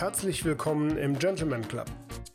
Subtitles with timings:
[0.00, 1.86] herzlich willkommen im Gentleman Club,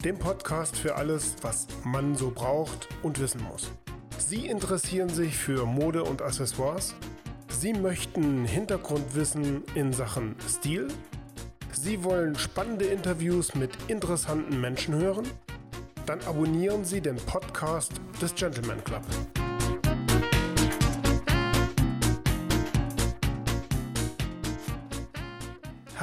[0.03, 3.71] dem Podcast für alles, was man so braucht und wissen muss.
[4.17, 6.93] Sie interessieren sich für Mode und Accessoires?
[7.47, 10.89] Sie möchten Hintergrundwissen in Sachen Stil?
[11.71, 15.25] Sie wollen spannende Interviews mit interessanten Menschen hören?
[16.05, 19.03] Dann abonnieren Sie den Podcast des Gentleman Club.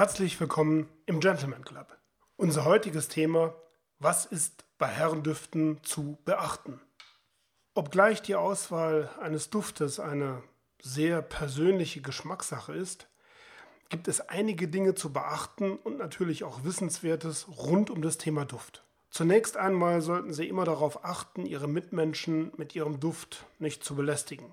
[0.01, 1.99] Herzlich willkommen im Gentleman Club.
[2.39, 3.53] Unser heutiges Thema,
[3.99, 6.81] was ist bei Herrendüften zu beachten?
[7.75, 10.43] Obgleich die Auswahl eines Duftes eine
[10.81, 13.09] sehr persönliche Geschmackssache ist,
[13.91, 18.83] gibt es einige Dinge zu beachten und natürlich auch Wissenswertes rund um das Thema Duft.
[19.11, 24.47] Zunächst einmal sollten Sie immer darauf achten, Ihre Mitmenschen mit Ihrem Duft nicht zu belästigen.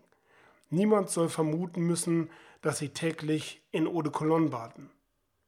[0.71, 4.89] Niemand soll vermuten müssen, dass Sie täglich in Eau de Cologne baden.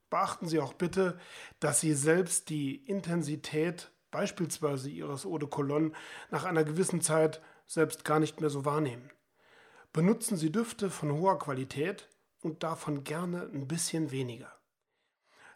[0.10, 1.20] Beachten Sie auch bitte,
[1.60, 5.92] dass Sie selbst die Intensität beispielsweise Ihres Eau de Cologne
[6.32, 9.12] nach einer gewissen Zeit selbst gar nicht mehr so wahrnehmen.
[9.94, 12.10] Benutzen Sie Düfte von hoher Qualität
[12.42, 14.52] und davon gerne ein bisschen weniger.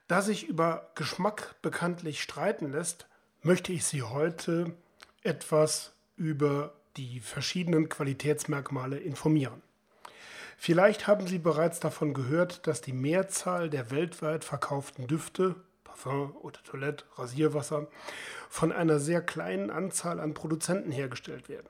[0.07, 3.07] Da sich über Geschmack bekanntlich streiten lässt,
[3.41, 4.75] möchte ich Sie heute
[5.23, 9.61] etwas über die verschiedenen Qualitätsmerkmale informieren.
[10.65, 16.61] Vielleicht haben Sie bereits davon gehört, dass die Mehrzahl der weltweit verkauften Düfte, Parfum, de
[16.63, 17.87] Toilette, Rasierwasser,
[18.47, 21.67] von einer sehr kleinen Anzahl an Produzenten hergestellt werden.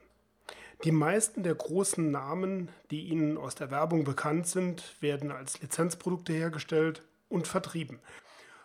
[0.84, 6.32] Die meisten der großen Namen, die Ihnen aus der Werbung bekannt sind, werden als Lizenzprodukte
[6.32, 8.00] hergestellt und vertrieben.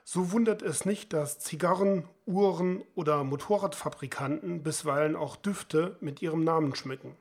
[0.04, 6.74] So wundert es nicht, dass Zigarren, Uhren oder Motorradfabrikanten bisweilen auch Düfte mit ihrem Namen
[6.74, 7.16] schmücken.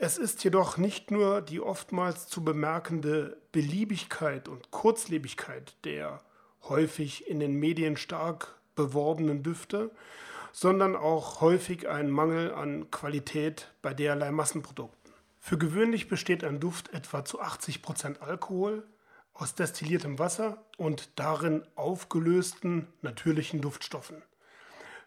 [0.00, 6.20] Es ist jedoch nicht nur die oftmals zu bemerkende Beliebigkeit und Kurzlebigkeit der
[6.68, 9.90] häufig in den Medien stark beworbenen Düfte,
[10.52, 15.12] sondern auch häufig ein Mangel an Qualität bei derlei Massenprodukten.
[15.40, 18.86] Für gewöhnlich besteht ein Duft etwa zu 80 Prozent Alkohol
[19.34, 24.22] aus destilliertem Wasser und darin aufgelösten natürlichen Duftstoffen.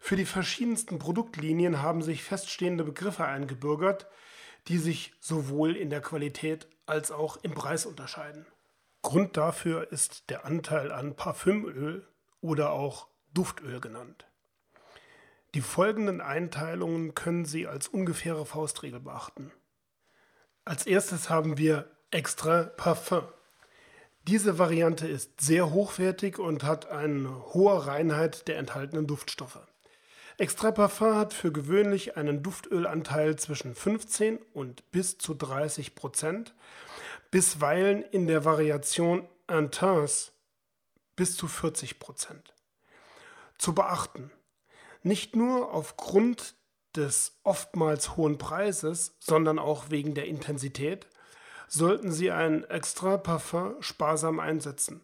[0.01, 4.07] Für die verschiedensten Produktlinien haben sich feststehende Begriffe eingebürgert,
[4.67, 8.45] die sich sowohl in der Qualität als auch im Preis unterscheiden.
[9.01, 12.07] Grund dafür ist der Anteil an Parfümöl
[12.41, 14.27] oder auch Duftöl genannt.
[15.53, 19.51] Die folgenden Einteilungen können Sie als ungefähre Faustregel beachten.
[20.63, 23.23] Als erstes haben wir Extra Parfum.
[24.27, 29.59] Diese Variante ist sehr hochwertig und hat eine hohe Reinheit der enthaltenen Duftstoffe.
[30.38, 36.53] Extra Parfum hat für gewöhnlich einen Duftölanteil zwischen 15 und bis zu 30 Prozent,
[37.30, 40.31] bisweilen in der Variation Intense
[41.16, 42.53] bis zu 40 Prozent.
[43.58, 44.31] Zu beachten,
[45.03, 46.56] nicht nur aufgrund
[46.96, 51.08] des oftmals hohen Preises, sondern auch wegen der Intensität,
[51.68, 55.02] sollten Sie ein Extra Parfum sparsam einsetzen.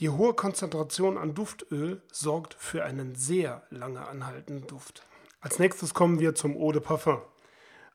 [0.00, 5.06] Die hohe Konzentration an Duftöl sorgt für einen sehr lange anhaltenden Duft.
[5.40, 7.20] Als nächstes kommen wir zum Eau de Parfum.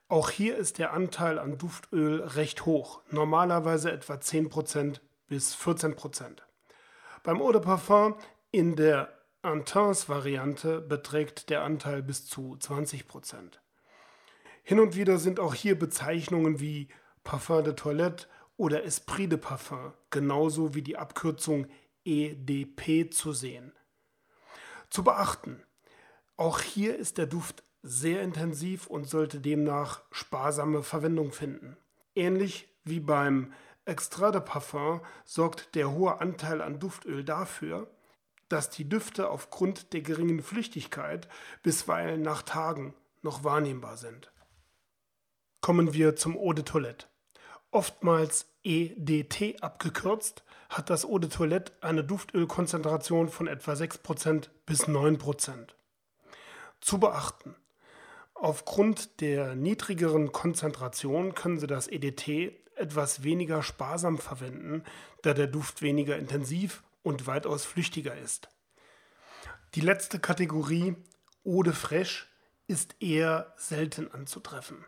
[0.08, 6.44] Auch hier ist der Anteil an Duftöl recht hoch, normalerweise etwa 10% bis 14%.
[7.24, 8.14] Beim Eau de Parfum
[8.52, 9.12] in der
[9.42, 13.54] Intense-Variante beträgt der Anteil bis zu 20%.
[14.62, 16.88] Hin und wieder sind auch hier Bezeichnungen wie
[17.24, 18.28] Parfum de Toilette
[18.58, 21.66] oder Esprit de Parfum, genauso wie die Abkürzung
[22.06, 23.74] EDP zu sehen.
[24.90, 25.64] Zu beachten,
[26.38, 31.78] auch hier ist der Duft sehr intensiv und sollte demnach sparsame Verwendung finden.
[32.16, 33.54] Ähnlich wie beim
[33.86, 37.90] Extra de Parfum sorgt der hohe Anteil an Duftöl dafür,
[38.50, 41.28] dass die Düfte aufgrund der geringen Flüchtigkeit
[41.62, 44.32] bisweilen nach Tagen noch wahrnehmbar sind.
[45.62, 47.08] Kommen wir zum Eau de Toilette.
[47.72, 55.70] Oftmals EDT abgekürzt, hat das Eau de Toilette eine Duftölkonzentration von etwa 6% bis 9%.
[56.82, 57.56] Zu beachten.
[58.34, 64.84] Aufgrund der niedrigeren Konzentration können Sie das EDT etwas weniger sparsam verwenden,
[65.22, 68.50] da der Duft weniger intensiv und weitaus flüchtiger ist.
[69.76, 70.96] Die letzte Kategorie,
[71.46, 72.26] Eau de Fraiche,
[72.68, 74.86] ist eher selten anzutreffen.